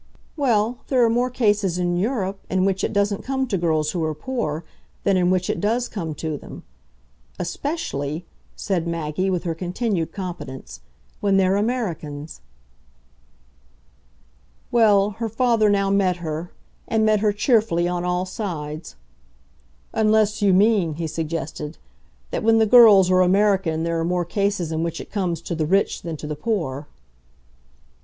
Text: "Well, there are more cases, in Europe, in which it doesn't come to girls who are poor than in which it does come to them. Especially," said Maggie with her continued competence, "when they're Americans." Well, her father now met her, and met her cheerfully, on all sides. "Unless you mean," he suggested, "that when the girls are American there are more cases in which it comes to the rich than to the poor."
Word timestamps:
"Well, 0.35 0.79
there 0.87 1.03
are 1.05 1.11
more 1.11 1.29
cases, 1.29 1.77
in 1.77 1.95
Europe, 1.95 2.39
in 2.49 2.65
which 2.65 2.83
it 2.83 2.91
doesn't 2.91 3.23
come 3.23 3.45
to 3.45 3.55
girls 3.55 3.91
who 3.91 4.03
are 4.03 4.15
poor 4.15 4.63
than 5.03 5.15
in 5.15 5.29
which 5.29 5.47
it 5.47 5.61
does 5.61 5.87
come 5.87 6.15
to 6.15 6.37
them. 6.39 6.63
Especially," 7.37 8.25
said 8.55 8.87
Maggie 8.87 9.29
with 9.29 9.43
her 9.43 9.53
continued 9.53 10.11
competence, 10.11 10.79
"when 11.19 11.37
they're 11.37 11.55
Americans." 11.55 12.41
Well, 14.71 15.11
her 15.19 15.29
father 15.29 15.69
now 15.69 15.91
met 15.91 16.15
her, 16.15 16.51
and 16.87 17.05
met 17.05 17.19
her 17.19 17.31
cheerfully, 17.31 17.87
on 17.87 18.03
all 18.03 18.25
sides. 18.25 18.95
"Unless 19.93 20.41
you 20.41 20.51
mean," 20.51 20.95
he 20.95 21.05
suggested, 21.05 21.77
"that 22.31 22.41
when 22.41 22.57
the 22.57 22.65
girls 22.65 23.11
are 23.11 23.21
American 23.21 23.83
there 23.83 23.99
are 23.99 24.03
more 24.03 24.25
cases 24.25 24.71
in 24.71 24.81
which 24.81 24.99
it 24.99 25.11
comes 25.11 25.43
to 25.43 25.53
the 25.53 25.67
rich 25.67 26.01
than 26.01 26.17
to 26.17 26.25
the 26.25 26.35
poor." 26.35 26.87